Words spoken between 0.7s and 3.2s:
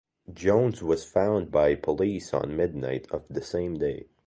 was found by police on midnight